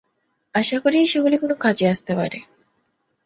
আশা 0.55 0.77
করি 0.79 0.99
সেগুলি 1.05 1.35
কোন 1.37 1.51
কাজে 1.59 1.85
আসতে 1.87 2.11
পারে। 2.15 2.39